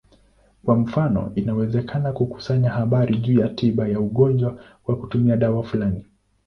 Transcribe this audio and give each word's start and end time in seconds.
Kwa 0.65 0.75
mfano, 0.75 1.31
inawezekana 1.35 2.11
kukusanya 2.11 2.69
habari 2.69 3.17
juu 3.17 3.39
ya 3.39 3.49
tiba 3.49 3.87
ya 3.87 3.99
ugonjwa 3.99 4.59
kwa 4.83 4.95
kutumia 4.97 5.37
dawa 5.37 5.63
fulani. 5.63 6.05